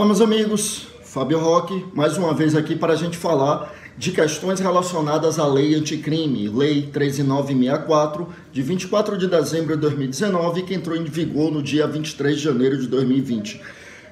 Olá, 0.00 0.06
meus 0.06 0.22
amigos. 0.22 0.86
Fábio 1.04 1.38
Roque, 1.38 1.84
mais 1.92 2.16
uma 2.16 2.32
vez 2.32 2.54
aqui 2.54 2.74
para 2.74 2.94
a 2.94 2.96
gente 2.96 3.18
falar 3.18 3.70
de 3.98 4.12
questões 4.12 4.58
relacionadas 4.58 5.38
à 5.38 5.46
Lei 5.46 5.74
Anticrime, 5.74 6.48
Lei 6.48 6.88
13964, 6.90 8.26
de 8.50 8.62
24 8.62 9.18
de 9.18 9.26
dezembro 9.26 9.74
de 9.74 9.82
2019, 9.82 10.62
que 10.62 10.72
entrou 10.72 10.96
em 10.96 11.04
vigor 11.04 11.52
no 11.52 11.62
dia 11.62 11.86
23 11.86 12.34
de 12.34 12.42
janeiro 12.42 12.78
de 12.78 12.86
2020. 12.86 13.60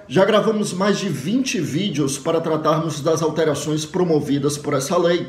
Já 0.06 0.26
gravamos 0.26 0.74
mais 0.74 0.98
de 0.98 1.08
20 1.08 1.58
vídeos 1.58 2.18
para 2.18 2.38
tratarmos 2.38 3.00
das 3.00 3.22
alterações 3.22 3.86
promovidas 3.86 4.58
por 4.58 4.74
essa 4.74 4.98
lei. 4.98 5.26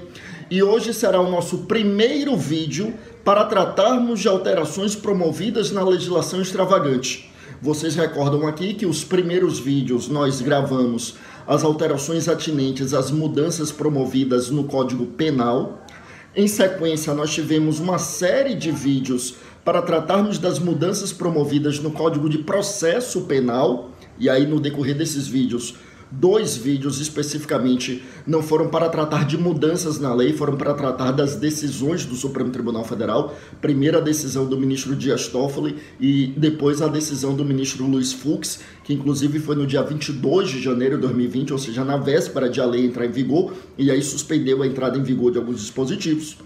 E 0.51 0.61
hoje 0.61 0.93
será 0.93 1.21
o 1.21 1.31
nosso 1.31 1.59
primeiro 1.59 2.35
vídeo 2.35 2.93
para 3.23 3.45
tratarmos 3.45 4.19
de 4.19 4.27
alterações 4.27 4.93
promovidas 4.93 5.71
na 5.71 5.85
legislação 5.85 6.41
extravagante. 6.41 7.28
Vocês 7.61 7.93
recordam 7.93 8.47
aqui 8.47 8.73
que 8.73 8.85
os 8.85 9.03
primeiros 9.03 9.59
vídeos 9.59 10.07
nós 10.07 10.39
gravamos 10.39 11.15
as 11.45 11.61
alterações 11.61 12.29
atinentes 12.29 12.93
às 12.93 13.11
mudanças 13.11 13.69
promovidas 13.69 14.49
no 14.49 14.63
Código 14.63 15.05
Penal. 15.05 15.85
Em 16.33 16.47
sequência, 16.47 17.13
nós 17.13 17.33
tivemos 17.33 17.81
uma 17.81 17.97
série 17.97 18.55
de 18.55 18.71
vídeos 18.71 19.35
para 19.65 19.81
tratarmos 19.81 20.37
das 20.37 20.57
mudanças 20.57 21.11
promovidas 21.11 21.79
no 21.79 21.91
Código 21.91 22.29
de 22.29 22.37
Processo 22.37 23.21
Penal. 23.21 23.91
E 24.17 24.29
aí, 24.29 24.47
no 24.47 24.61
decorrer 24.61 24.95
desses 24.95 25.27
vídeos, 25.27 25.75
Dois 26.11 26.57
vídeos 26.57 26.99
especificamente 26.99 28.03
não 28.25 28.41
foram 28.41 28.69
para 28.69 28.89
tratar 28.89 29.25
de 29.25 29.37
mudanças 29.37 29.99
na 29.99 30.11
lei, 30.11 30.33
foram 30.33 30.57
para 30.57 30.73
tratar 30.73 31.11
das 31.11 31.35
decisões 31.35 32.03
do 32.03 32.15
Supremo 32.15 32.49
Tribunal 32.49 32.83
Federal. 32.83 33.35
Primeiro 33.61 33.99
a 33.99 34.01
decisão 34.01 34.47
do 34.47 34.57
ministro 34.57 34.95
Dias 34.95 35.27
Toffoli 35.27 35.77
e 35.99 36.33
depois 36.35 36.81
a 36.81 36.87
decisão 36.87 37.35
do 37.35 37.45
ministro 37.45 37.85
Luiz 37.85 38.11
Fux, 38.11 38.59
que 38.83 38.91
inclusive 38.91 39.39
foi 39.39 39.55
no 39.55 39.67
dia 39.67 39.83
22 39.83 40.49
de 40.49 40.59
janeiro 40.59 40.95
de 40.95 41.01
2020, 41.01 41.53
ou 41.53 41.59
seja, 41.59 41.85
na 41.85 41.97
véspera 41.97 42.49
de 42.49 42.59
a 42.59 42.65
lei 42.65 42.87
entrar 42.87 43.05
em 43.05 43.11
vigor, 43.11 43.53
e 43.77 43.91
aí 43.91 44.01
suspendeu 44.01 44.63
a 44.63 44.67
entrada 44.67 44.97
em 44.97 45.03
vigor 45.03 45.31
de 45.31 45.37
alguns 45.37 45.61
dispositivos. 45.61 46.37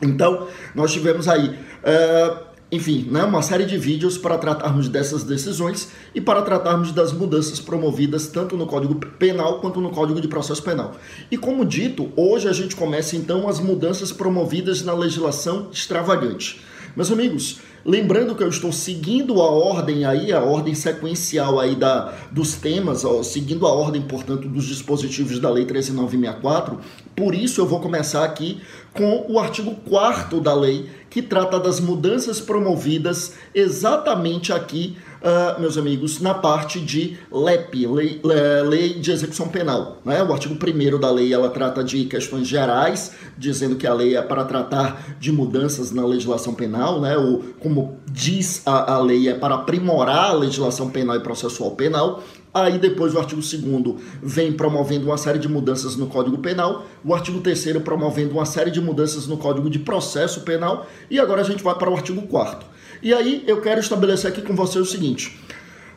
Então, 0.00 0.46
nós 0.76 0.92
tivemos 0.92 1.26
aí. 1.26 1.48
Uh, 1.48 2.51
enfim, 2.72 3.06
né, 3.10 3.22
uma 3.22 3.42
série 3.42 3.66
de 3.66 3.76
vídeos 3.76 4.16
para 4.16 4.38
tratarmos 4.38 4.88
dessas 4.88 5.22
decisões 5.22 5.90
e 6.14 6.22
para 6.22 6.40
tratarmos 6.40 6.90
das 6.90 7.12
mudanças 7.12 7.60
promovidas 7.60 8.28
tanto 8.28 8.56
no 8.56 8.66
Código 8.66 8.94
Penal 8.94 9.60
quanto 9.60 9.78
no 9.78 9.90
Código 9.90 10.18
de 10.22 10.26
Processo 10.26 10.62
Penal. 10.62 10.96
E 11.30 11.36
como 11.36 11.66
dito, 11.66 12.10
hoje 12.16 12.48
a 12.48 12.52
gente 12.54 12.74
começa 12.74 13.14
então 13.14 13.46
as 13.46 13.60
mudanças 13.60 14.10
promovidas 14.10 14.82
na 14.82 14.94
legislação 14.94 15.68
extravagante. 15.70 16.62
Meus 16.96 17.12
amigos, 17.12 17.60
lembrando 17.84 18.34
que 18.34 18.42
eu 18.42 18.48
estou 18.48 18.72
seguindo 18.72 19.40
a 19.40 19.50
ordem 19.50 20.04
aí, 20.04 20.32
a 20.32 20.40
ordem 20.40 20.74
sequencial 20.74 21.58
aí 21.58 21.74
da, 21.74 22.12
dos 22.30 22.54
temas, 22.54 23.04
ó, 23.04 23.22
seguindo 23.22 23.66
a 23.66 23.72
ordem, 23.72 24.02
portanto, 24.02 24.48
dos 24.48 24.64
dispositivos 24.64 25.38
da 25.38 25.50
Lei 25.50 25.64
13964, 25.64 26.78
por 27.14 27.34
isso 27.34 27.60
eu 27.60 27.66
vou 27.66 27.80
começar 27.80 28.24
aqui 28.24 28.60
com 28.92 29.26
o 29.28 29.38
artigo 29.38 29.74
4 29.88 30.40
da 30.40 30.54
lei, 30.54 30.88
que 31.08 31.22
trata 31.22 31.58
das 31.58 31.80
mudanças 31.80 32.40
promovidas 32.40 33.34
exatamente 33.54 34.52
aqui 34.52 34.96
uh, 35.22 35.60
meus 35.60 35.78
amigos, 35.78 36.20
na 36.20 36.34
parte 36.34 36.80
de 36.80 37.16
LEP, 37.30 37.86
lei, 37.86 38.20
lei 38.66 38.94
de 38.94 39.10
Execução 39.10 39.48
Penal. 39.48 39.98
Né? 40.04 40.22
O 40.22 40.32
artigo 40.32 40.54
1 40.54 40.98
da 40.98 41.10
lei 41.10 41.32
ela 41.32 41.48
trata 41.48 41.82
de 41.82 42.04
questões 42.04 42.46
gerais, 42.46 43.12
dizendo 43.38 43.76
que 43.76 43.86
a 43.86 43.94
lei 43.94 44.16
é 44.16 44.22
para 44.22 44.44
tratar 44.44 45.16
de 45.18 45.32
mudanças 45.32 45.92
na 45.92 46.04
legislação 46.04 46.54
penal, 46.54 47.00
né? 47.00 47.16
o, 47.16 47.42
como 47.60 47.98
diz 48.10 48.62
a, 48.66 48.94
a 48.94 48.98
lei, 48.98 49.28
é 49.28 49.34
para 49.34 49.54
aprimorar 49.54 50.30
a 50.30 50.32
legislação 50.32 50.90
penal 50.90 51.16
e 51.16 51.20
processual 51.20 51.72
penal. 51.72 52.22
Aí 52.54 52.78
depois 52.78 53.14
o 53.14 53.18
artigo 53.18 53.40
2 53.40 53.96
vem 54.22 54.52
promovendo 54.52 55.06
uma 55.06 55.16
série 55.16 55.38
de 55.38 55.48
mudanças 55.48 55.96
no 55.96 56.06
Código 56.06 56.36
Penal, 56.36 56.84
o 57.02 57.14
artigo 57.14 57.40
3 57.40 57.78
promovendo 57.82 58.34
uma 58.34 58.44
série 58.44 58.70
de 58.70 58.78
mudanças 58.78 59.26
no 59.26 59.38
Código 59.38 59.70
de 59.70 59.78
Processo 59.78 60.42
Penal, 60.42 60.86
e 61.10 61.18
agora 61.18 61.40
a 61.40 61.44
gente 61.44 61.62
vai 61.62 61.74
para 61.74 61.88
o 61.88 61.94
artigo 61.94 62.20
4 62.26 62.71
e 63.02 63.12
aí 63.12 63.42
eu 63.46 63.60
quero 63.60 63.80
estabelecer 63.80 64.30
aqui 64.30 64.40
com 64.40 64.54
você 64.54 64.78
o 64.78 64.84
seguinte. 64.84 65.38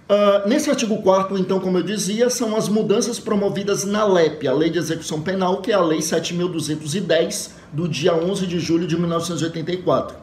Uh, 0.08 0.48
nesse 0.48 0.70
artigo 0.70 1.02
4 1.02 1.38
então, 1.38 1.60
como 1.60 1.80
eu 1.80 1.84
dizia, 1.84 2.30
são 2.30 2.56
as 2.56 2.70
mudanças 2.70 3.20
promovidas 3.20 3.84
na 3.84 4.06
LEP, 4.06 4.48
a 4.48 4.54
Lei 4.54 4.70
de 4.70 4.78
Execução 4.78 5.22
Penal, 5.22 5.62
que 5.62 5.72
é 5.72 5.76
a 5.76 5.82
Lei 5.82 6.00
7.210, 6.00 7.52
do 7.74 7.88
dia 7.88 8.14
11 8.14 8.46
de 8.46 8.60
julho 8.60 8.86
de 8.86 8.98
1984. 8.98 10.16
Uh, 10.16 10.20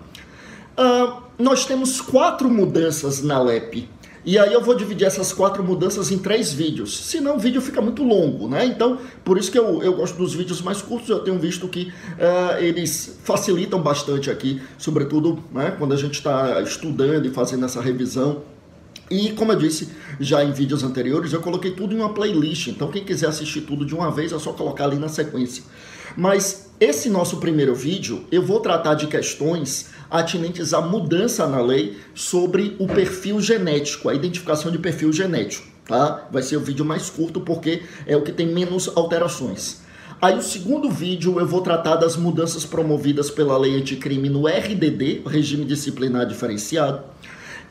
ah, 0.76 1.22
nós 1.38 1.66
temos 1.66 2.00
quatro 2.00 2.48
mudanças 2.48 3.22
na 3.22 3.40
LEP. 3.40 3.88
E 4.24 4.38
aí 4.38 4.52
eu 4.52 4.62
vou 4.62 4.76
dividir 4.76 5.04
essas 5.04 5.32
quatro 5.32 5.64
mudanças 5.64 6.12
em 6.12 6.18
três 6.18 6.52
vídeos, 6.52 6.96
senão 7.06 7.36
o 7.36 7.38
vídeo 7.40 7.60
fica 7.60 7.80
muito 7.80 8.04
longo, 8.04 8.48
né? 8.48 8.64
Então, 8.64 8.98
por 9.24 9.36
isso 9.36 9.50
que 9.50 9.58
eu, 9.58 9.82
eu 9.82 9.94
gosto 9.94 10.16
dos 10.16 10.32
vídeos 10.32 10.62
mais 10.62 10.80
curtos, 10.80 11.08
eu 11.08 11.18
tenho 11.20 11.38
visto 11.40 11.66
que 11.66 11.92
uh, 12.18 12.62
eles 12.62 13.18
facilitam 13.24 13.82
bastante 13.82 14.30
aqui, 14.30 14.62
sobretudo 14.78 15.42
né, 15.52 15.74
quando 15.76 15.92
a 15.92 15.96
gente 15.96 16.14
está 16.14 16.60
estudando 16.62 17.26
e 17.26 17.30
fazendo 17.30 17.64
essa 17.64 17.80
revisão. 17.80 18.42
E 19.10 19.32
como 19.32 19.52
eu 19.52 19.58
disse 19.58 19.88
já 20.20 20.44
em 20.44 20.52
vídeos 20.52 20.84
anteriores, 20.84 21.32
eu 21.32 21.40
coloquei 21.40 21.72
tudo 21.72 21.92
em 21.92 21.98
uma 21.98 22.14
playlist, 22.14 22.68
então 22.68 22.88
quem 22.92 23.04
quiser 23.04 23.26
assistir 23.26 23.62
tudo 23.62 23.84
de 23.84 23.94
uma 23.94 24.10
vez 24.10 24.32
é 24.32 24.38
só 24.38 24.52
colocar 24.52 24.84
ali 24.84 24.96
na 24.96 25.08
sequência. 25.08 25.64
Mas 26.16 26.71
esse 26.82 27.08
nosso 27.08 27.36
primeiro 27.36 27.76
vídeo, 27.76 28.24
eu 28.32 28.42
vou 28.42 28.58
tratar 28.58 28.94
de 28.94 29.06
questões 29.06 29.90
atinentes 30.10 30.74
à 30.74 30.80
mudança 30.80 31.46
na 31.46 31.62
lei 31.62 31.96
sobre 32.12 32.74
o 32.76 32.88
perfil 32.88 33.40
genético, 33.40 34.08
a 34.08 34.14
identificação 34.14 34.68
de 34.68 34.78
perfil 34.78 35.12
genético, 35.12 35.64
tá? 35.86 36.26
Vai 36.32 36.42
ser 36.42 36.56
o 36.56 36.60
vídeo 36.60 36.84
mais 36.84 37.08
curto 37.08 37.40
porque 37.40 37.84
é 38.04 38.16
o 38.16 38.22
que 38.22 38.32
tem 38.32 38.48
menos 38.48 38.90
alterações. 38.96 39.80
Aí 40.20 40.36
o 40.36 40.42
segundo 40.42 40.90
vídeo 40.90 41.38
eu 41.38 41.46
vou 41.46 41.60
tratar 41.60 41.94
das 41.94 42.16
mudanças 42.16 42.64
promovidas 42.64 43.30
pela 43.30 43.56
lei 43.56 43.76
anticrime 43.76 44.28
no 44.28 44.48
RDD, 44.48 45.22
Regime 45.24 45.64
Disciplinar 45.64 46.26
Diferenciado. 46.26 47.04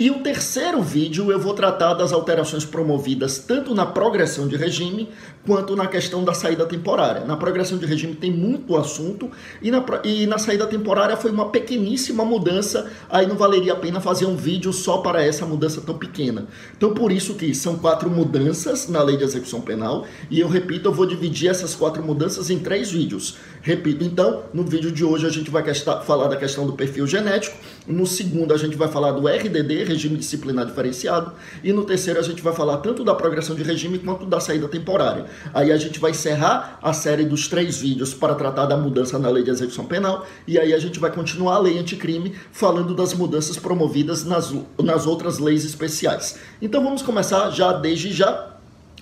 E 0.02 0.10
o 0.10 0.16
terceiro 0.16 0.82
vídeo 0.82 1.32
eu 1.32 1.40
vou 1.40 1.54
tratar 1.54 1.94
das 1.94 2.12
alterações 2.12 2.66
promovidas 2.66 3.38
tanto 3.38 3.76
na 3.76 3.86
progressão 3.86 4.48
de 4.48 4.56
regime 4.56 5.08
quanto 5.46 5.76
na 5.76 5.86
questão 5.86 6.24
da 6.24 6.34
saída 6.34 6.66
temporária. 6.66 7.24
Na 7.24 7.38
progressão 7.38 7.78
de 7.78 7.86
regime 7.86 8.16
tem 8.16 8.32
muito 8.32 8.76
assunto 8.76 9.30
e 9.62 9.70
na, 9.70 9.86
e 10.04 10.26
na 10.26 10.40
saída 10.40 10.66
temporária 10.66 11.16
foi 11.16 11.30
uma 11.30 11.50
pequeníssima 11.50 12.26
mudança, 12.26 12.90
aí 13.12 13.28
não 13.28 13.36
valeria 13.36 13.74
a 13.74 13.76
pena 13.76 14.02
fazer 14.02 14.26
um 14.26 14.36
vídeo 14.36 14.74
só 14.74 14.98
para 14.98 15.24
essa 15.24 15.46
mudança 15.46 15.80
tão 15.82 15.96
pequena. 15.96 16.48
Então 16.76 16.96
por 16.96 17.12
isso 17.12 17.36
que 17.36 17.54
são 17.54 17.78
quatro 17.78 18.10
mudanças 18.10 18.90
na 18.90 19.04
lei 19.04 19.18
de 19.18 19.24
execução 19.24 19.62
penal 19.62 20.08
e 20.32 20.40
eu 20.40 20.48
repito, 20.48 20.90
eu 20.90 20.94
vou 20.94 21.06
dividir 21.06 21.48
essas 21.48 21.76
quatro 21.76 22.02
mudanças 22.02 22.50
em 22.50 22.58
três 22.58 22.90
vídeos. 22.90 23.38
Repito 23.62 24.04
então, 24.04 24.44
no 24.54 24.64
vídeo 24.64 24.92
de 24.92 25.06
hoje 25.06 25.28
a 25.28 25.30
gente 25.30 25.52
vai 25.52 25.64
falar 25.74 26.28
da 26.28 26.36
questão 26.36 26.66
do 26.66 26.74
perfil 26.74 27.06
genético, 27.06 27.56
no 27.88 28.08
segundo 28.08 28.54
a 28.54 28.58
gente 28.58 28.76
vai 28.76 28.88
falar 28.88 29.12
do 29.12 29.28
RDD, 29.28 29.84
regime 29.84 30.18
disciplinar 30.18 30.66
diferenciado. 30.66 31.32
E 31.64 31.72
no 31.72 31.84
terceiro 31.84 32.20
a 32.20 32.24
gente 32.24 32.42
vai 32.42 32.54
falar 32.54 32.78
tanto 32.78 33.04
da 33.04 33.14
progressão 33.14 33.56
de 33.56 33.62
regime 33.62 34.00
quanto 34.00 34.26
da 34.26 34.40
saída 34.40 34.68
temporária. 34.68 35.26
Aí 35.54 35.72
a 35.72 35.78
gente 35.78 36.00
vai 36.00 36.12
encerrar 36.12 36.80
a 36.82 36.92
série 36.92 37.24
dos 37.24 37.48
três 37.48 37.78
vídeos 37.78 38.14
para 38.14 38.34
tratar 38.34 38.66
da 38.66 38.76
mudança 38.76 39.20
na 39.20 39.30
lei 39.30 39.44
de 39.44 39.52
execução 39.52 39.86
penal. 39.86 40.26
E 40.48 40.58
aí 40.58 40.74
a 40.74 40.80
gente 40.80 41.00
vai 41.00 41.12
continuar 41.12 41.56
a 41.56 41.60
lei 41.60 41.78
anticrime 41.78 42.36
falando 42.52 42.96
das 42.96 43.14
mudanças 43.14 43.58
promovidas 43.58 44.24
nas, 44.26 44.52
nas 44.82 45.06
outras 45.06 45.38
leis 45.38 45.64
especiais. 45.66 46.40
Então 46.62 46.84
vamos 46.84 47.02
começar 47.02 47.50
já 47.52 47.74
desde 47.74 48.12
já 48.12 48.51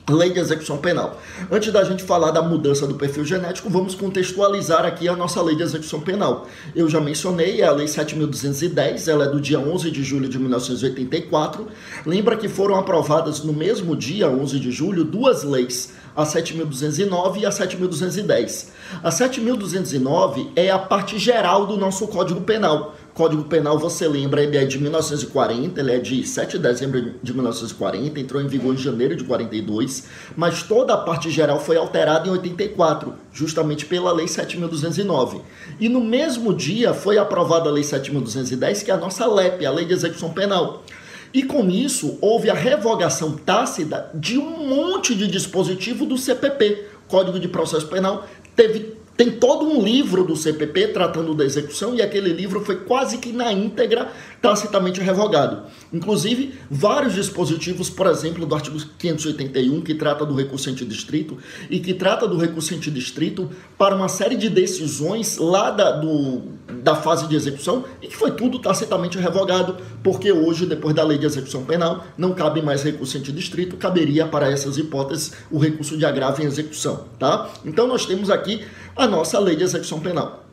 Lei 0.07 0.31
de 0.31 0.39
execução 0.39 0.77
penal. 0.77 1.21
Antes 1.51 1.71
da 1.71 1.83
gente 1.83 2.03
falar 2.03 2.31
da 2.31 2.41
mudança 2.41 2.87
do 2.87 2.95
perfil 2.95 3.23
genético, 3.23 3.69
vamos 3.69 3.93
contextualizar 3.93 4.83
aqui 4.83 5.07
a 5.07 5.15
nossa 5.15 5.41
lei 5.41 5.55
de 5.55 5.61
execução 5.61 6.01
penal. 6.01 6.47
Eu 6.75 6.89
já 6.89 6.99
mencionei, 6.99 7.61
é 7.61 7.65
a 7.65 7.71
lei 7.71 7.87
7210, 7.87 9.07
ela 9.07 9.25
é 9.25 9.27
do 9.29 9.39
dia 9.39 9.59
11 9.59 9.91
de 9.91 10.03
julho 10.03 10.27
de 10.27 10.39
1984. 10.39 11.67
Lembra 12.05 12.37
que 12.37 12.47
foram 12.47 12.75
aprovadas 12.75 13.43
no 13.43 13.53
mesmo 13.53 13.95
dia, 13.95 14.27
11 14.27 14.59
de 14.59 14.71
julho, 14.71 15.03
duas 15.03 15.43
leis, 15.43 15.93
a 16.15 16.25
7209 16.25 17.41
e 17.41 17.45
a 17.45 17.51
7210. 17.51 18.71
A 19.03 19.11
7209 19.11 20.49
é 20.55 20.71
a 20.71 20.79
parte 20.79 21.19
geral 21.19 21.67
do 21.67 21.77
nosso 21.77 22.07
Código 22.07 22.41
Penal. 22.41 22.95
Código 23.19 23.43
Penal, 23.43 23.77
você 23.77 24.07
lembra, 24.07 24.41
ele 24.41 24.55
é 24.55 24.63
de 24.63 24.79
1940, 24.79 25.77
ele 25.77 25.91
é 25.91 25.99
de 25.99 26.25
7 26.25 26.53
de 26.53 26.63
dezembro 26.63 27.15
de 27.21 27.33
1940, 27.33 28.17
entrou 28.17 28.41
em 28.41 28.47
vigor 28.47 28.73
em 28.73 28.77
janeiro 28.77 29.13
de 29.13 29.25
42, 29.25 30.05
mas 30.37 30.63
toda 30.63 30.93
a 30.93 30.97
parte 30.97 31.29
geral 31.29 31.59
foi 31.59 31.75
alterada 31.75 32.29
em 32.29 32.31
84, 32.31 33.13
justamente 33.33 33.85
pela 33.85 34.13
Lei 34.13 34.25
7.209. 34.25 35.41
E 35.81 35.89
no 35.89 35.99
mesmo 35.99 36.53
dia 36.53 36.93
foi 36.93 37.17
aprovada 37.17 37.69
a 37.69 37.73
Lei 37.73 37.83
7.210, 37.83 38.85
que 38.85 38.89
é 38.89 38.93
a 38.93 38.97
nossa 38.97 39.27
LEP, 39.27 39.65
a 39.65 39.71
Lei 39.71 39.83
de 39.83 39.91
Execução 39.91 40.31
Penal. 40.31 40.85
E 41.33 41.43
com 41.43 41.69
isso, 41.69 42.17
houve 42.21 42.49
a 42.49 42.53
revogação 42.53 43.33
tácita 43.33 44.09
de 44.13 44.37
um 44.37 44.65
monte 44.65 45.13
de 45.13 45.27
dispositivo 45.27 46.05
do 46.05 46.17
CPP, 46.17 46.85
Código 47.09 47.37
de 47.37 47.49
Processo 47.49 47.87
Penal, 47.87 48.25
teve 48.55 48.98
Tem 49.19 49.31
todo 49.31 49.65
um 49.65 49.83
livro 49.83 50.23
do 50.23 50.33
CPP 50.33 50.93
tratando 50.93 51.35
da 51.35 51.43
execução 51.43 51.93
e 51.93 52.01
aquele 52.01 52.31
livro 52.31 52.63
foi 52.63 52.77
quase 52.77 53.17
que 53.17 53.33
na 53.33 53.51
íntegra 53.51 54.13
tacitamente 54.41 55.01
revogado. 55.01 55.63
Inclusive, 55.91 56.53
vários 56.71 57.15
dispositivos, 57.15 57.89
por 57.89 58.07
exemplo, 58.07 58.45
do 58.45 58.55
artigo 58.55 58.79
581, 58.97 59.81
que 59.81 59.93
trata 59.93 60.25
do 60.25 60.33
recurso 60.33 60.71
distrito 60.71 61.37
e 61.69 61.81
que 61.81 61.93
trata 61.93 62.25
do 62.29 62.37
recurso 62.37 62.73
distrito 62.77 63.49
para 63.77 63.93
uma 63.93 64.07
série 64.07 64.37
de 64.37 64.49
decisões 64.49 65.35
lá 65.35 65.69
da, 65.69 65.91
do, 65.91 66.43
da 66.83 66.95
fase 66.95 67.27
de 67.27 67.35
execução 67.35 67.85
e 68.01 68.07
que 68.07 68.15
foi 68.15 68.31
tudo 68.31 68.59
tacitamente 68.59 69.17
revogado, 69.17 69.77
porque 70.03 70.31
hoje, 70.31 70.65
depois 70.65 70.95
da 70.95 71.03
lei 71.03 71.17
de 71.17 71.25
execução 71.25 71.63
penal, 71.63 72.05
não 72.17 72.33
cabe 72.33 72.61
mais 72.61 72.83
recurso 72.83 73.19
distrito, 73.19 73.77
caberia 73.77 74.25
para 74.27 74.51
essas 74.51 74.77
hipóteses 74.77 75.33
o 75.51 75.57
recurso 75.57 75.97
de 75.97 76.05
agravo 76.05 76.41
em 76.41 76.45
execução, 76.45 77.05
tá? 77.17 77.49
Então 77.65 77.87
nós 77.87 78.05
temos 78.05 78.29
aqui 78.29 78.65
a 78.95 79.07
nossa 79.07 79.39
lei 79.39 79.55
de 79.55 79.63
execução 79.63 79.99
penal. 79.99 80.45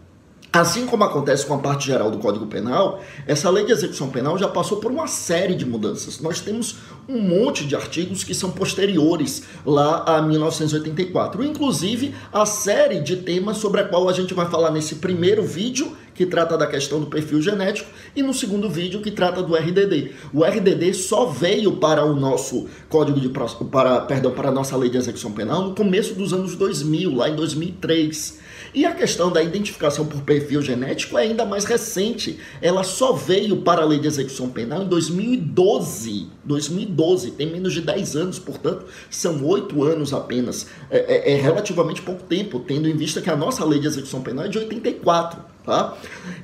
Assim 0.52 0.86
como 0.86 1.04
acontece 1.04 1.44
com 1.44 1.52
a 1.52 1.58
parte 1.58 1.86
geral 1.86 2.10
do 2.10 2.16
Código 2.16 2.46
Penal, 2.46 3.02
essa 3.26 3.50
lei 3.50 3.66
de 3.66 3.72
execução 3.72 4.08
penal 4.08 4.38
já 4.38 4.48
passou 4.48 4.78
por 4.78 4.90
uma 4.90 5.06
série 5.06 5.54
de 5.54 5.66
mudanças. 5.66 6.18
Nós 6.18 6.40
temos 6.40 6.76
um 7.06 7.20
monte 7.20 7.66
de 7.66 7.76
artigos 7.76 8.24
que 8.24 8.34
são 8.34 8.50
posteriores 8.50 9.42
lá 9.66 10.04
a 10.06 10.22
1984, 10.22 11.44
inclusive 11.44 12.14
a 12.32 12.46
série 12.46 13.00
de 13.00 13.16
temas 13.16 13.58
sobre 13.58 13.82
a 13.82 13.84
qual 13.84 14.08
a 14.08 14.14
gente 14.14 14.32
vai 14.32 14.48
falar 14.48 14.70
nesse 14.70 14.94
primeiro 14.94 15.44
vídeo, 15.44 15.94
que 16.16 16.26
trata 16.26 16.56
da 16.56 16.66
questão 16.66 17.00
do 17.00 17.06
perfil 17.06 17.40
genético, 17.42 17.90
e 18.14 18.22
no 18.22 18.32
segundo 18.32 18.68
vídeo, 18.68 19.02
que 19.02 19.10
trata 19.10 19.42
do 19.42 19.54
RDD. 19.54 20.12
O 20.32 20.44
RDD 20.44 20.94
só 20.94 21.26
veio 21.26 21.72
para 21.76 22.04
o 22.04 22.14
nosso 22.14 22.66
Código 22.88 23.20
de 23.20 23.28
para, 23.28 24.00
perdão, 24.02 24.32
para 24.32 24.48
a 24.48 24.52
nossa 24.52 24.76
lei 24.76 24.88
de 24.88 24.96
execução 24.96 25.32
penal 25.32 25.62
no 25.62 25.74
começo 25.74 26.14
dos 26.14 26.32
anos 26.32 26.54
2000, 26.54 27.14
lá 27.14 27.28
em 27.28 27.36
2003. 27.36 28.38
E 28.74 28.84
a 28.84 28.92
questão 28.92 29.30
da 29.30 29.42
identificação 29.42 30.06
por 30.06 30.22
perfil 30.22 30.60
genético 30.62 31.18
é 31.18 31.22
ainda 31.22 31.44
mais 31.44 31.64
recente. 31.64 32.38
Ela 32.60 32.84
só 32.84 33.12
veio 33.12 33.58
para 33.58 33.82
a 33.82 33.84
lei 33.84 33.98
de 33.98 34.06
execução 34.06 34.50
penal 34.50 34.82
em 34.82 34.86
2012. 34.86 36.28
2012, 36.44 37.32
tem 37.32 37.50
menos 37.50 37.72
de 37.72 37.80
10 37.80 38.16
anos, 38.16 38.38
portanto, 38.38 38.86
são 39.10 39.44
8 39.44 39.82
anos 39.82 40.12
apenas. 40.12 40.66
É, 40.90 41.32
é, 41.32 41.32
é 41.32 41.40
relativamente 41.40 42.02
pouco 42.02 42.22
tempo, 42.24 42.60
tendo 42.60 42.88
em 42.88 42.96
vista 42.96 43.20
que 43.20 43.30
a 43.30 43.36
nossa 43.36 43.64
lei 43.64 43.80
de 43.80 43.86
execução 43.86 44.22
penal 44.22 44.44
é 44.44 44.48
de 44.48 44.58
84. 44.58 45.55
Tá? 45.66 45.94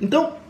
Então, 0.01 0.43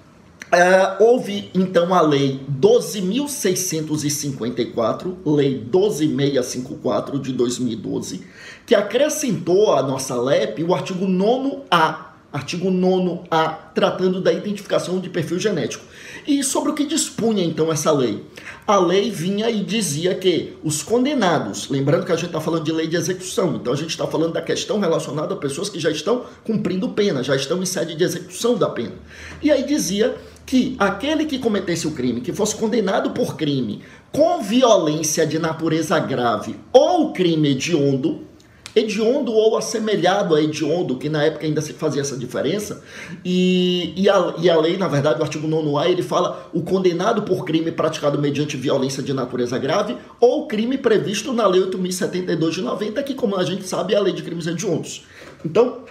Uh, 0.54 1.02
houve 1.04 1.50
então 1.56 1.96
a 1.96 2.02
Lei 2.02 2.40
12.654, 2.62 5.16
Lei 5.26 5.68
12.654 5.68 7.20
de 7.20 7.34
2012, 7.34 8.22
que 8.64 8.76
acrescentou 8.76 9.74
à 9.74 9.82
nossa 9.82 10.16
LEP 10.16 10.64
o 10.64 10.76
artigo 10.76 11.08
9A, 11.08 12.13
artigo 12.34 12.72
9A, 12.72 13.58
tratando 13.76 14.20
da 14.20 14.34
identificação 14.34 15.00
de 15.00 15.08
perfil 15.08 15.40
genético. 15.40 15.86
E 16.26 16.44
sobre 16.44 16.72
o 16.72 16.74
que 16.74 16.84
dispunha 16.84 17.44
então 17.44 17.72
essa 17.72 17.92
lei? 17.92 18.24
A 18.66 18.78
lei 18.80 19.12
vinha 19.12 19.52
e 19.52 19.64
dizia 19.64 20.16
que 20.16 20.58
os 20.64 20.82
condenados, 20.82 21.70
lembrando 21.70 22.06
que 22.06 22.12
a 22.12 22.16
gente 22.16 22.28
está 22.28 22.42
falando 22.42 22.64
de 22.64 22.72
lei 22.72 22.88
de 22.88 22.96
execução, 22.96 23.56
então 23.56 23.72
a 23.72 23.76
gente 23.76 23.92
está 23.92 24.08
falando 24.08 24.34
da 24.34 24.42
questão 24.42 24.80
relacionada 24.80 25.36
a 25.36 25.38
pessoas 25.38 25.70
que 25.70 25.80
já 25.80 25.92
estão 25.92 26.24
cumprindo 26.44 26.90
pena, 26.90 27.22
já 27.22 27.36
estão 27.36 27.62
em 27.62 27.66
sede 27.68 27.94
de 27.94 28.04
execução 28.04 28.56
da 28.56 28.68
pena. 28.68 28.96
E 29.42 29.52
aí 29.52 29.64
dizia 29.64 30.16
que 30.46 30.76
aquele 30.80 31.26
que 31.26 31.38
cometesse 31.38 31.88
o 31.88 31.92
crime, 31.92 32.22
que 32.22 32.34
fosse 32.34 32.56
condenado 32.56 33.12
por 33.12 33.36
crime 33.36 33.82
com 34.12 34.42
violência 34.42 35.26
de 35.26 35.38
natureza 35.38 36.00
grave 36.00 36.56
ou 36.72 37.14
crime 37.14 37.50
hediondo, 37.50 38.22
hediondo 38.76 39.32
ou 39.32 39.58
assemelhado 39.58 40.36
a 40.36 40.42
hediondo, 40.42 40.98
que 40.98 41.10
na 41.10 41.24
época 41.24 41.46
ainda 41.46 41.62
se 41.62 41.74
fazia 41.74 42.02
essa 42.02 42.18
diferença, 42.18 42.84
e, 43.24 43.94
e, 43.96 44.10
a, 44.10 44.34
e 44.40 44.50
a 44.50 44.58
lei, 44.60 44.78
na 44.78 44.88
verdade, 44.88 45.20
o 45.20 45.24
artigo 45.24 45.48
9A, 45.48 45.90
ele 45.90 46.02
fala 46.02 46.50
o 46.54 46.62
condenado 46.62 47.24
por 47.24 47.46
crime 47.46 47.72
praticado 47.72 48.20
mediante 48.20 48.58
violência 48.58 49.04
de 49.04 49.14
natureza 49.14 49.58
grave 49.58 49.96
ou 50.20 50.48
crime 50.48 50.78
previsto 50.78 51.34
na 51.34 51.46
lei 51.48 51.62
8.072 51.62 52.50
de 52.52 52.62
90, 52.62 53.04
que, 53.04 53.14
como 53.14 53.36
a 53.36 53.44
gente 53.44 53.68
sabe, 53.68 53.94
é 53.94 53.98
a 53.98 54.02
lei 54.02 54.14
de 54.14 54.24
crimes 54.24 54.48
hediondos. 54.48 55.06
Então, 55.46 55.83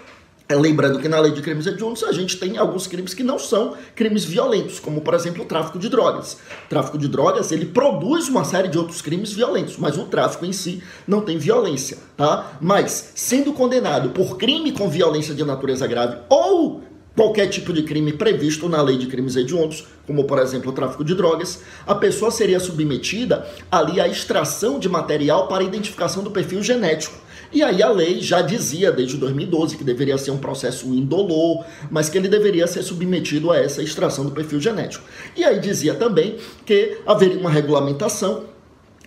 lembrando 0.55 0.99
que 0.99 1.09
na 1.09 1.19
lei 1.21 1.33
de 1.33 1.43
crimes 1.43 1.67
hediondos 1.67 2.03
a 2.03 2.13
gente 2.13 2.37
tem 2.37 2.59
alguns 2.59 2.87
crimes 2.87 3.15
que 3.15 3.23
não 3.23 3.39
são 3.39 3.75
crimes 3.95 4.25
violentos, 4.25 4.81
como 4.81 5.01
por 5.01 5.15
exemplo 5.15 5.43
o 5.43 5.47
tráfico 5.47 5.79
de 5.79 5.89
drogas. 5.89 6.35
O 6.67 6.69
tráfico 6.69 6.99
de 6.99 7.09
drogas 7.09 7.53
ele 7.53 7.67
produz 7.67 8.29
uma 8.29 8.45
série 8.45 8.69
de 8.69 8.79
outros 8.79 9.03
crimes 9.03 9.33
violentos, 9.33 9.77
mas 9.77 9.97
o 9.99 10.05
tráfico 10.05 10.45
em 10.45 10.53
si 10.53 10.83
não 11.07 11.21
tem 11.21 11.39
violência, 11.39 11.99
tá? 12.17 12.59
Mas 12.61 13.13
sendo 13.15 13.53
condenado 13.53 14.11
por 14.11 14.37
crime 14.37 14.73
com 14.73 14.89
violência 14.89 15.35
de 15.35 15.45
natureza 15.45 15.87
grave 15.87 16.19
ou 16.29 16.83
qualquer 17.15 17.49
tipo 17.49 17.73
de 17.73 17.83
crime 17.83 18.13
previsto 18.13 18.69
na 18.69 18.81
lei 18.83 18.97
de 18.97 19.07
crimes 19.07 19.37
hediondos, 19.37 19.87
como 20.07 20.25
por 20.25 20.39
exemplo 20.39 20.71
o 20.71 20.75
tráfico 20.75 21.05
de 21.05 21.15
drogas, 21.15 21.61
a 21.87 21.95
pessoa 21.95 22.31
seria 22.31 22.59
submetida 22.59 23.47
ali 23.71 24.01
à 24.01 24.09
extração 24.09 24.79
de 24.79 24.89
material 24.89 25.47
para 25.49 25.63
identificação 25.63 26.23
do 26.23 26.31
perfil 26.31 26.63
genético. 26.63 27.17
E 27.53 27.63
aí 27.63 27.83
a 27.83 27.91
lei 27.91 28.21
já 28.21 28.41
dizia 28.41 28.91
desde 28.91 29.19
2012 29.19 29.77
que 29.77 29.85
deveria 29.85 30.17
ser 30.17 30.31
um 30.31 30.39
processo 30.39 30.87
indolor, 30.87 31.65
mas 31.91 32.09
que 32.09 32.17
ele 32.17 32.29
deveria 32.29 32.67
ser 32.67 32.83
submetido 32.83 33.51
a 33.51 33.59
essa 33.59 33.83
extração 33.83 34.25
do 34.25 34.31
perfil 34.31 34.59
genético. 34.59 35.05
E 35.37 35.45
aí 35.45 35.61
dizia 35.61 35.95
também 35.95 36.39
que 36.65 36.99
haveria 37.07 37.39
uma 37.39 37.51
regulamentação 37.51 38.45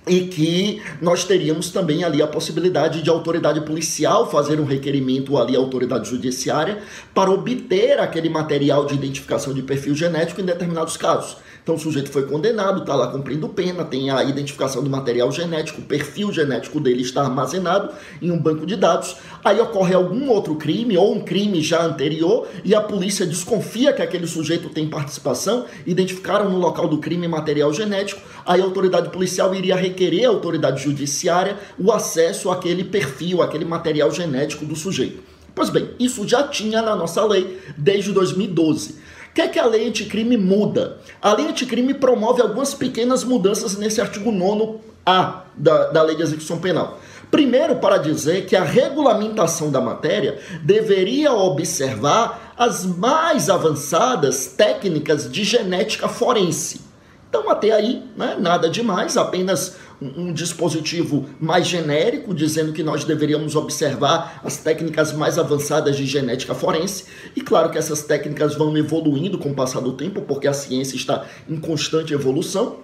e 0.07 0.21
que 0.21 0.81
nós 1.01 1.23
teríamos 1.23 1.69
também 1.69 2.03
ali 2.03 2.21
a 2.21 2.27
possibilidade 2.27 3.01
de 3.01 3.09
a 3.09 3.13
autoridade 3.13 3.61
policial 3.61 4.29
fazer 4.29 4.59
um 4.59 4.65
requerimento 4.65 5.37
ali 5.37 5.55
à 5.55 5.59
autoridade 5.59 6.09
judiciária 6.09 6.79
para 7.13 7.31
obter 7.31 7.99
aquele 7.99 8.29
material 8.29 8.85
de 8.85 8.93
identificação 8.93 9.53
de 9.53 9.61
perfil 9.61 9.95
genético 9.95 10.41
em 10.41 10.45
determinados 10.45 10.95
casos. 10.97 11.37
Então 11.65 11.73
o 11.73 11.79
sujeito 11.79 12.11
foi 12.11 12.27
condenado, 12.27 12.81
está 12.81 12.93
lá 12.93 13.07
cumprindo 13.07 13.49
pena, 13.49 13.83
tem 13.83 14.11
a 14.11 14.23
identificação 14.23 14.83
do 14.83 14.89
material 14.89 15.31
genético, 15.31 15.81
o 15.81 15.83
perfil 15.83 16.31
genético 16.31 16.79
dele 16.79 17.01
está 17.01 17.23
armazenado 17.23 17.91
em 18.21 18.29
um 18.29 18.37
banco 18.37 18.67
de 18.67 18.75
dados. 18.75 19.15
Aí 19.43 19.59
ocorre 19.59 19.95
algum 19.95 20.29
outro 20.29 20.55
crime 20.57 20.95
ou 20.95 21.15
um 21.15 21.21
crime 21.21 21.63
já 21.63 21.83
anterior 21.83 22.47
e 22.63 22.75
a 22.75 22.81
polícia 22.81 23.25
desconfia 23.25 23.91
que 23.93 24.03
aquele 24.03 24.27
sujeito 24.27 24.69
tem 24.69 24.87
participação, 24.87 25.65
identificaram 25.87 26.51
no 26.51 26.59
local 26.59 26.87
do 26.87 26.99
crime 26.99 27.27
material 27.27 27.73
genético, 27.73 28.21
aí 28.45 28.61
a 28.61 28.63
autoridade 28.63 29.09
policial 29.09 29.55
iria 29.55 29.75
requerer 29.75 30.27
à 30.27 30.29
autoridade 30.29 30.83
judiciária 30.83 31.57
o 31.79 31.91
acesso 31.91 32.51
àquele 32.51 32.83
perfil, 32.83 33.41
àquele 33.41 33.65
material 33.65 34.11
genético 34.11 34.65
do 34.65 34.75
sujeito. 34.75 35.23
Pois 35.55 35.71
bem, 35.71 35.89
isso 35.99 36.27
já 36.27 36.43
tinha 36.43 36.83
na 36.83 36.95
nossa 36.95 37.25
lei 37.25 37.59
desde 37.75 38.11
2012 38.11 39.04
que 39.35 39.41
é 39.41 39.49
que 39.49 39.59
a 39.59 39.65
lei 39.65 39.85
anticrime 39.85 40.37
muda? 40.37 40.97
A 41.21 41.33
lei 41.33 41.47
anticrime 41.49 41.93
promove 41.93 42.41
algumas 42.41 42.73
pequenas 42.73 43.25
mudanças 43.25 43.77
nesse 43.77 43.99
artigo 43.99 44.31
9A 44.31 45.41
da, 45.57 45.87
da 45.89 46.01
Lei 46.01 46.15
de 46.15 46.23
Execução 46.23 46.57
Penal. 46.57 46.97
Primeiro, 47.29 47.75
para 47.75 47.97
dizer 47.97 48.45
que 48.45 48.55
a 48.55 48.63
regulamentação 48.63 49.69
da 49.69 49.81
matéria 49.81 50.39
deveria 50.63 51.33
observar 51.33 52.53
as 52.57 52.85
mais 52.85 53.49
avançadas 53.49 54.47
técnicas 54.47 55.29
de 55.29 55.43
genética 55.43 56.07
forense. 56.07 56.79
Então, 57.27 57.49
até 57.49 57.71
aí, 57.71 58.05
né, 58.15 58.37
nada 58.39 58.69
demais, 58.69 59.17
apenas 59.17 59.75
um, 60.01 60.33
dispositivo 60.33 61.25
mais 61.39 61.67
genérico, 61.67 62.33
dizendo 62.33 62.73
que 62.73 62.83
nós 62.83 63.03
deveríamos 63.03 63.55
observar 63.55 64.41
as 64.43 64.57
técnicas 64.57 65.13
mais 65.13 65.37
avançadas 65.37 65.95
de 65.95 66.05
genética 66.05 66.53
forense. 66.53 67.05
E 67.35 67.41
claro 67.41 67.69
que 67.69 67.77
essas 67.77 68.03
técnicas 68.03 68.55
vão 68.55 68.75
evoluindo 68.77 69.37
com 69.37 69.51
o 69.51 69.55
passar 69.55 69.79
do 69.79 69.93
tempo, 69.93 70.21
porque 70.21 70.47
a 70.47 70.53
ciência 70.53 70.95
está 70.95 71.25
em 71.49 71.57
constante 71.57 72.13
evolução. 72.13 72.77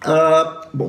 Ah, 0.00 0.68
bom, 0.72 0.88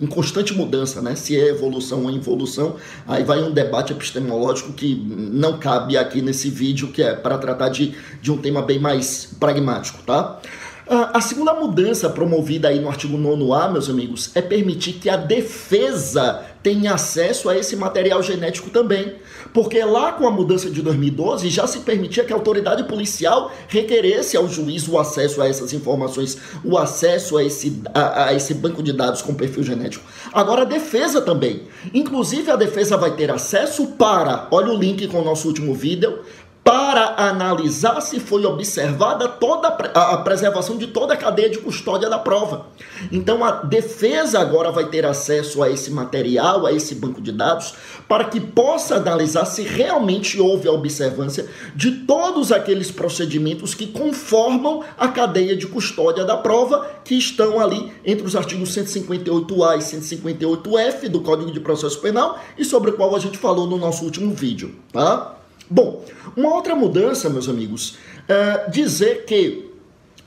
em 0.00 0.06
constante 0.06 0.54
mudança, 0.54 1.02
né? 1.02 1.16
Se 1.16 1.36
é 1.36 1.48
evolução 1.48 2.04
ou 2.04 2.10
involução, 2.10 2.76
aí 3.06 3.24
vai 3.24 3.42
um 3.42 3.50
debate 3.50 3.92
epistemológico 3.92 4.72
que 4.72 4.94
não 4.94 5.58
cabe 5.58 5.96
aqui 5.96 6.22
nesse 6.22 6.48
vídeo, 6.50 6.88
que 6.88 7.02
é 7.02 7.14
para 7.14 7.36
tratar 7.36 7.68
de, 7.68 7.94
de 8.22 8.30
um 8.30 8.38
tema 8.38 8.62
bem 8.62 8.78
mais 8.78 9.28
pragmático, 9.40 10.02
tá? 10.04 10.40
A 10.90 11.20
segunda 11.20 11.52
mudança 11.52 12.08
promovida 12.08 12.68
aí 12.68 12.80
no 12.80 12.88
artigo 12.88 13.18
9A, 13.18 13.70
meus 13.70 13.90
amigos, 13.90 14.30
é 14.34 14.40
permitir 14.40 14.94
que 14.94 15.10
a 15.10 15.18
defesa 15.18 16.42
tenha 16.62 16.94
acesso 16.94 17.50
a 17.50 17.56
esse 17.56 17.76
material 17.76 18.22
genético 18.22 18.70
também. 18.70 19.16
Porque 19.52 19.84
lá 19.84 20.12
com 20.12 20.26
a 20.26 20.30
mudança 20.30 20.70
de 20.70 20.80
2012 20.80 21.50
já 21.50 21.66
se 21.66 21.80
permitia 21.80 22.24
que 22.24 22.32
a 22.32 22.36
autoridade 22.36 22.84
policial 22.84 23.52
requeresse 23.68 24.34
ao 24.34 24.48
juiz 24.48 24.88
o 24.88 24.98
acesso 24.98 25.42
a 25.42 25.48
essas 25.48 25.74
informações, 25.74 26.38
o 26.64 26.78
acesso 26.78 27.36
a 27.36 27.44
esse, 27.44 27.82
a, 27.92 28.24
a 28.24 28.34
esse 28.34 28.54
banco 28.54 28.82
de 28.82 28.94
dados 28.94 29.20
com 29.20 29.34
perfil 29.34 29.64
genético. 29.64 30.06
Agora 30.32 30.62
a 30.62 30.64
defesa 30.64 31.20
também. 31.20 31.64
Inclusive 31.92 32.50
a 32.50 32.56
defesa 32.56 32.96
vai 32.96 33.14
ter 33.14 33.30
acesso 33.30 33.88
para, 33.88 34.48
olha 34.50 34.72
o 34.72 34.78
link 34.78 35.06
com 35.08 35.20
o 35.20 35.24
nosso 35.24 35.48
último 35.48 35.74
vídeo, 35.74 36.20
para 36.68 37.14
analisar 37.16 37.98
se 38.02 38.20
foi 38.20 38.44
observada 38.44 39.26
toda 39.26 39.68
a 39.68 40.18
preservação 40.18 40.76
de 40.76 40.88
toda 40.88 41.14
a 41.14 41.16
cadeia 41.16 41.48
de 41.48 41.56
custódia 41.56 42.10
da 42.10 42.18
prova. 42.18 42.66
Então 43.10 43.42
a 43.42 43.52
defesa 43.52 44.38
agora 44.38 44.70
vai 44.70 44.84
ter 44.90 45.06
acesso 45.06 45.62
a 45.62 45.70
esse 45.70 45.90
material, 45.90 46.66
a 46.66 46.72
esse 46.74 46.94
banco 46.94 47.22
de 47.22 47.32
dados, 47.32 47.72
para 48.06 48.24
que 48.24 48.38
possa 48.38 48.96
analisar 48.96 49.46
se 49.46 49.62
realmente 49.62 50.38
houve 50.38 50.68
a 50.68 50.72
observância 50.72 51.46
de 51.74 51.90
todos 51.90 52.52
aqueles 52.52 52.90
procedimentos 52.90 53.72
que 53.72 53.86
conformam 53.86 54.84
a 54.98 55.08
cadeia 55.08 55.56
de 55.56 55.66
custódia 55.66 56.26
da 56.26 56.36
prova, 56.36 56.86
que 57.02 57.14
estão 57.14 57.58
ali 57.58 57.90
entre 58.04 58.26
os 58.26 58.36
artigos 58.36 58.76
158A 58.76 59.78
e 59.78 59.80
158F 59.80 61.08
do 61.08 61.22
Código 61.22 61.50
de 61.50 61.60
Processo 61.60 61.98
Penal 62.02 62.38
e 62.58 62.64
sobre 62.64 62.90
o 62.90 62.92
qual 62.92 63.16
a 63.16 63.18
gente 63.18 63.38
falou 63.38 63.66
no 63.66 63.78
nosso 63.78 64.04
último 64.04 64.34
vídeo, 64.34 64.74
tá? 64.92 65.37
Bom, 65.70 66.04
uma 66.36 66.54
outra 66.54 66.74
mudança, 66.74 67.28
meus 67.28 67.48
amigos, 67.48 67.96
é 68.28 68.70
dizer 68.70 69.24
que 69.24 69.68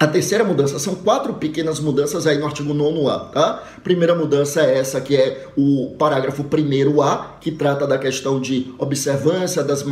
a 0.02 0.08
terceira 0.08 0.44
mudança 0.44 0.80
são 0.80 0.96
quatro 0.96 1.36
pequenas 1.36 1.80
mudanças 1.80 2.26
aí 2.26 2.40
no 2.40 2.48
artigo 2.48 2.74
9A, 2.74 3.30
tá? 3.30 3.64
Primeira 3.84 4.16
mudança 4.16 4.62
é 4.62 4.80
essa 4.80 5.00
que 5.00 5.16
é 5.16 5.46
o 5.56 5.96
parágrafo 5.98 6.44
1A, 6.44 7.40
que 7.40 7.52
trata 7.52 7.86
da 7.86 8.00
questão 8.00 8.42
de 8.42 8.74
observância 8.80 9.64
das 9.64 9.86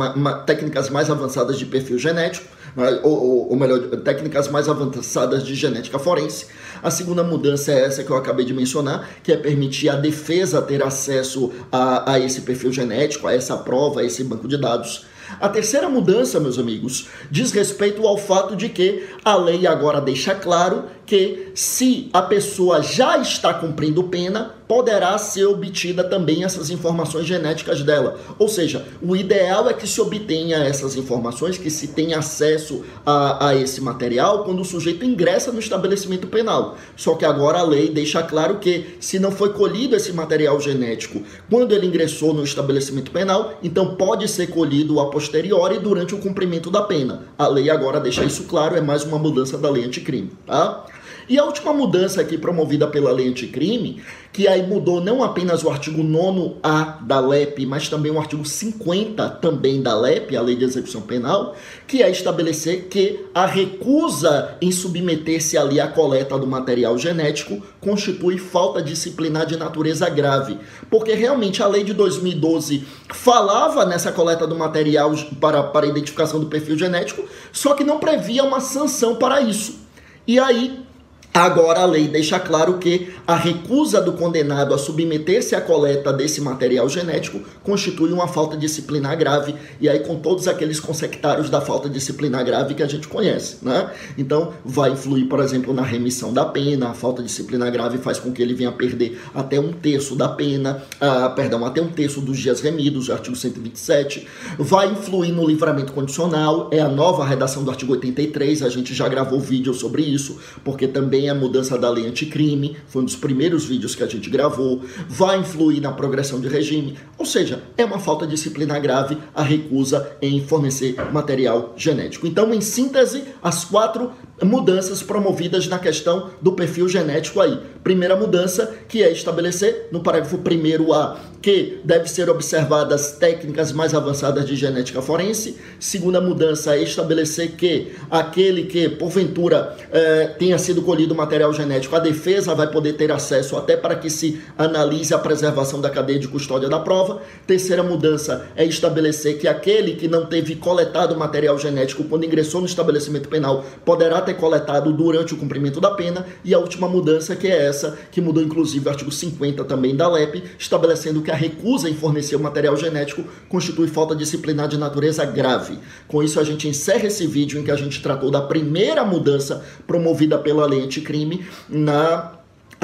técnicas 0.46 0.90
mais 0.90 1.08
avançadas 1.08 1.56
de 1.56 1.64
perfil 1.64 1.96
genético, 1.96 2.48
né? 2.76 2.98
ou, 3.04 3.12
ou, 3.12 3.50
ou, 3.50 3.56
melhor, 3.56 3.78
técnicas 4.02 4.48
mais 4.48 4.68
avançadas 4.68 5.44
de 5.44 5.54
genética 5.54 5.96
forense. 5.96 6.46
A 6.82 6.90
segunda 6.90 7.22
mudança 7.22 7.70
é 7.70 7.84
essa 7.84 8.02
que 8.02 8.10
eu 8.10 8.16
acabei 8.16 8.44
de 8.44 8.52
mencionar, 8.52 9.08
que 9.22 9.30
é 9.30 9.36
permitir 9.36 9.90
a 9.90 9.94
defesa 9.94 10.60
ter 10.60 10.82
acesso 10.82 11.52
a, 11.70 12.14
a 12.14 12.18
esse 12.18 12.40
perfil 12.40 12.72
genético, 12.72 13.28
a 13.28 13.32
essa 13.32 13.56
prova, 13.56 14.00
a 14.00 14.04
esse 14.04 14.24
banco 14.24 14.48
de 14.48 14.56
dados. 14.56 15.06
A 15.38 15.48
terceira 15.48 15.88
mudança, 15.88 16.40
meus 16.40 16.58
amigos, 16.58 17.08
diz 17.30 17.52
respeito 17.52 18.06
ao 18.06 18.16
fato 18.16 18.56
de 18.56 18.68
que 18.68 19.06
a 19.24 19.36
lei 19.36 19.66
agora 19.66 20.00
deixa 20.00 20.34
claro 20.34 20.84
que 21.10 21.50
se 21.56 22.08
a 22.12 22.22
pessoa 22.22 22.80
já 22.80 23.18
está 23.18 23.52
cumprindo 23.52 24.04
pena, 24.04 24.54
poderá 24.68 25.18
ser 25.18 25.46
obtida 25.46 26.04
também 26.04 26.44
essas 26.44 26.70
informações 26.70 27.26
genéticas 27.26 27.82
dela. 27.82 28.16
Ou 28.38 28.46
seja, 28.46 28.86
o 29.02 29.16
ideal 29.16 29.68
é 29.68 29.72
que 29.74 29.88
se 29.88 30.00
obtenha 30.00 30.58
essas 30.58 30.94
informações, 30.94 31.58
que 31.58 31.68
se 31.68 31.88
tenha 31.88 32.20
acesso 32.20 32.84
a, 33.04 33.48
a 33.48 33.56
esse 33.56 33.80
material 33.80 34.44
quando 34.44 34.60
o 34.60 34.64
sujeito 34.64 35.04
ingressa 35.04 35.50
no 35.50 35.58
estabelecimento 35.58 36.28
penal. 36.28 36.78
Só 36.94 37.16
que 37.16 37.24
agora 37.24 37.58
a 37.58 37.64
lei 37.64 37.90
deixa 37.90 38.22
claro 38.22 38.60
que 38.60 38.96
se 39.00 39.18
não 39.18 39.32
foi 39.32 39.52
colhido 39.52 39.96
esse 39.96 40.12
material 40.12 40.60
genético 40.60 41.20
quando 41.50 41.74
ele 41.74 41.88
ingressou 41.88 42.32
no 42.32 42.44
estabelecimento 42.44 43.10
penal, 43.10 43.54
então 43.64 43.96
pode 43.96 44.28
ser 44.28 44.46
colhido 44.46 45.00
a 45.00 45.10
posteriori 45.10 45.80
durante 45.80 46.14
o 46.14 46.18
cumprimento 46.18 46.70
da 46.70 46.82
pena. 46.82 47.24
A 47.36 47.48
lei 47.48 47.68
agora 47.68 47.98
deixa 47.98 48.22
isso 48.22 48.44
claro, 48.44 48.76
é 48.76 48.80
mais 48.80 49.02
uma 49.02 49.18
mudança 49.18 49.58
da 49.58 49.68
lei 49.68 49.84
anticrime, 49.84 50.30
tá? 50.46 50.86
E 51.30 51.38
a 51.38 51.44
última 51.44 51.72
mudança 51.72 52.20
aqui 52.20 52.36
promovida 52.36 52.88
pela 52.88 53.12
lei 53.12 53.28
anticrime, 53.28 54.02
que 54.32 54.48
aí 54.48 54.66
mudou 54.66 55.00
não 55.00 55.22
apenas 55.22 55.62
o 55.62 55.70
artigo 55.70 56.02
9A 56.02 57.04
da 57.04 57.20
LEP, 57.20 57.64
mas 57.66 57.88
também 57.88 58.10
o 58.10 58.18
artigo 58.18 58.44
50 58.44 59.30
também 59.40 59.80
da 59.80 59.96
LEP, 59.96 60.36
a 60.36 60.42
Lei 60.42 60.56
de 60.56 60.64
Execução 60.64 61.02
Penal, 61.02 61.54
que 61.86 62.02
é 62.02 62.10
estabelecer 62.10 62.88
que 62.88 63.26
a 63.32 63.46
recusa 63.46 64.56
em 64.60 64.72
submeter-se 64.72 65.56
ali 65.56 65.78
à 65.78 65.86
coleta 65.86 66.36
do 66.36 66.48
material 66.48 66.98
genético 66.98 67.62
constitui 67.80 68.36
falta 68.36 68.82
disciplinar 68.82 69.46
de 69.46 69.56
natureza 69.56 70.10
grave. 70.10 70.58
Porque 70.90 71.14
realmente 71.14 71.62
a 71.62 71.68
lei 71.68 71.84
de 71.84 71.94
2012 71.94 72.82
falava 73.14 73.86
nessa 73.86 74.10
coleta 74.10 74.48
do 74.48 74.58
material 74.58 75.14
para, 75.40 75.62
para 75.62 75.86
identificação 75.86 76.40
do 76.40 76.46
perfil 76.46 76.76
genético, 76.76 77.22
só 77.52 77.74
que 77.74 77.84
não 77.84 78.00
previa 78.00 78.42
uma 78.42 78.58
sanção 78.58 79.14
para 79.14 79.40
isso. 79.40 79.78
E 80.26 80.36
aí 80.36 80.89
Agora 81.32 81.82
a 81.82 81.86
lei 81.86 82.08
deixa 82.08 82.40
claro 82.40 82.78
que 82.78 83.08
a 83.24 83.36
recusa 83.36 84.00
do 84.00 84.14
condenado 84.14 84.74
a 84.74 84.78
submeter-se 84.78 85.54
à 85.54 85.60
coleta 85.60 86.12
desse 86.12 86.40
material 86.40 86.88
genético 86.88 87.40
constitui 87.62 88.12
uma 88.12 88.26
falta 88.26 88.56
disciplinar 88.56 89.16
grave, 89.16 89.54
e 89.80 89.88
aí 89.88 90.00
com 90.00 90.16
todos 90.16 90.48
aqueles 90.48 90.80
consectários 90.80 91.48
da 91.48 91.60
falta 91.60 91.88
disciplinar 91.88 92.44
grave 92.44 92.74
que 92.74 92.82
a 92.82 92.86
gente 92.88 93.06
conhece, 93.06 93.58
né? 93.62 93.92
Então, 94.18 94.52
vai 94.64 94.90
influir, 94.90 95.26
por 95.26 95.38
exemplo, 95.38 95.72
na 95.72 95.82
remissão 95.82 96.32
da 96.32 96.44
pena, 96.44 96.88
a 96.88 96.94
falta 96.94 97.22
disciplinar 97.22 97.70
grave 97.70 97.98
faz 97.98 98.18
com 98.18 98.32
que 98.32 98.42
ele 98.42 98.52
venha 98.52 98.72
perder 98.72 99.20
até 99.32 99.60
um 99.60 99.72
terço 99.72 100.16
da 100.16 100.28
pena, 100.28 100.82
ah, 101.00 101.28
perdão, 101.28 101.64
até 101.64 101.80
um 101.80 101.92
terço 101.92 102.20
dos 102.20 102.38
dias 102.38 102.60
remidos, 102.60 103.08
artigo 103.08 103.36
127, 103.36 104.26
vai 104.58 104.90
influir 104.90 105.30
no 105.30 105.46
livramento 105.46 105.92
condicional, 105.92 106.68
é 106.72 106.80
a 106.80 106.88
nova 106.88 107.24
redação 107.24 107.62
do 107.62 107.70
artigo 107.70 107.92
83, 107.92 108.64
a 108.64 108.68
gente 108.68 108.92
já 108.92 109.08
gravou 109.08 109.38
vídeo 109.38 109.72
sobre 109.72 110.02
isso, 110.02 110.36
porque 110.64 110.88
também 110.88 111.19
também 111.20 111.28
a 111.28 111.34
mudança 111.34 111.76
da 111.76 111.90
lei 111.90 112.06
anticrime, 112.06 112.76
foi 112.86 113.02
um 113.02 113.04
dos 113.04 113.16
primeiros 113.16 113.66
vídeos 113.66 113.94
que 113.94 114.02
a 114.02 114.06
gente 114.06 114.30
gravou, 114.30 114.80
vai 115.08 115.38
influir 115.38 115.80
na 115.80 115.92
progressão 115.92 116.40
de 116.40 116.48
regime, 116.48 116.96
ou 117.18 117.26
seja, 117.26 117.62
é 117.76 117.84
uma 117.84 117.98
falta 117.98 118.26
disciplinar 118.26 118.80
grave 118.80 119.18
a 119.34 119.42
recusa 119.42 120.16
em 120.22 120.42
fornecer 120.42 120.94
material 121.12 121.74
genético. 121.76 122.26
Então, 122.26 122.54
em 122.54 122.60
síntese, 122.60 123.24
as 123.42 123.64
quatro 123.64 124.12
mudanças 124.42 125.02
promovidas 125.02 125.66
na 125.66 125.78
questão 125.78 126.30
do 126.40 126.52
perfil 126.52 126.88
genético 126.88 127.40
aí. 127.40 127.58
Primeira 127.82 128.16
mudança, 128.16 128.74
que 128.88 129.02
é 129.02 129.10
estabelecer 129.10 129.88
no 129.90 130.00
parágrafo 130.00 130.36
1 130.36 130.92
A 130.92 131.20
que 131.42 131.80
deve 131.84 132.08
ser 132.08 132.28
observadas 132.28 133.12
técnicas 133.12 133.72
mais 133.72 133.94
avançadas 133.94 134.46
de 134.46 134.54
genética 134.54 135.00
forense. 135.00 135.56
Segunda 135.78 136.20
mudança 136.20 136.76
é 136.76 136.82
estabelecer 136.82 137.52
que 137.52 137.92
aquele 138.10 138.64
que, 138.64 138.88
porventura, 138.88 139.76
eh, 139.90 140.34
tenha 140.38 140.58
sido 140.58 140.82
colhido 140.82 141.14
material 141.14 141.52
genético, 141.52 141.96
a 141.96 141.98
defesa 141.98 142.54
vai 142.54 142.70
poder 142.70 142.94
ter 142.94 143.10
acesso 143.10 143.56
até 143.56 143.76
para 143.76 143.94
que 143.94 144.10
se 144.10 144.40
analise 144.58 145.14
a 145.14 145.18
preservação 145.18 145.80
da 145.80 145.88
cadeia 145.88 146.18
de 146.18 146.28
custódia 146.28 146.68
da 146.68 146.78
prova. 146.78 147.22
Terceira 147.46 147.82
mudança 147.82 148.46
é 148.54 148.64
estabelecer 148.64 149.38
que 149.38 149.48
aquele 149.48 149.94
que 149.94 150.08
não 150.08 150.26
teve 150.26 150.56
coletado 150.56 151.16
material 151.16 151.58
genético 151.58 152.04
quando 152.04 152.24
ingressou 152.24 152.60
no 152.60 152.66
estabelecimento 152.66 153.28
penal 153.28 153.64
poderá 153.84 154.20
ter 154.20 154.29
ter 154.30 154.34
coletado 154.34 154.92
durante 154.92 155.34
o 155.34 155.36
cumprimento 155.36 155.80
da 155.80 155.90
pena. 155.90 156.26
E 156.44 156.54
a 156.54 156.58
última 156.58 156.88
mudança, 156.88 157.34
que 157.34 157.46
é 157.46 157.66
essa, 157.66 157.98
que 158.10 158.20
mudou 158.20 158.42
inclusive 158.42 158.86
o 158.86 158.90
artigo 158.90 159.10
50 159.10 159.64
também 159.64 159.94
da 159.94 160.08
LEP, 160.08 160.42
estabelecendo 160.58 161.22
que 161.22 161.30
a 161.30 161.34
recusa 161.34 161.88
em 161.88 161.94
fornecer 161.94 162.36
o 162.36 162.40
material 162.40 162.76
genético 162.76 163.24
constitui 163.48 163.88
falta 163.88 164.14
disciplinar 164.14 164.68
de 164.68 164.78
natureza 164.78 165.24
grave. 165.24 165.78
Com 166.06 166.22
isso, 166.22 166.38
a 166.38 166.44
gente 166.44 166.68
encerra 166.68 167.06
esse 167.06 167.26
vídeo 167.26 167.60
em 167.60 167.64
que 167.64 167.70
a 167.70 167.76
gente 167.76 168.02
tratou 168.02 168.30
da 168.30 168.40
primeira 168.40 169.04
mudança 169.04 169.64
promovida 169.86 170.38
pela 170.38 170.66
lei 170.66 170.82
anticrime 170.82 171.44
na, 171.68 172.32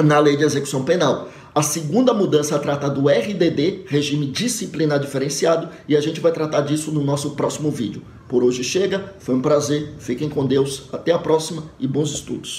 na 0.03 0.19
lei 0.19 0.35
de 0.35 0.43
execução 0.43 0.83
penal. 0.83 1.29
A 1.57 1.63
segunda 1.63 2.13
mudança 2.13 2.59
trata 2.59 2.87
do 2.87 3.09
RDD, 3.09 3.85
regime 3.87 4.27
disciplinar 4.27 4.99
diferenciado, 4.99 5.69
e 5.87 5.97
a 5.97 5.99
gente 5.99 6.19
vai 6.19 6.31
tratar 6.31 6.61
disso 6.61 6.91
no 6.91 7.03
nosso 7.03 7.31
próximo 7.31 7.71
vídeo. 7.71 8.03
Por 8.29 8.43
hoje 8.43 8.63
chega, 8.63 9.15
foi 9.17 9.33
um 9.33 9.41
prazer, 9.41 9.95
fiquem 9.97 10.29
com 10.29 10.45
Deus, 10.45 10.83
até 10.93 11.11
a 11.11 11.17
próxima 11.17 11.63
e 11.79 11.87
bons 11.87 12.11
estudos. 12.11 12.55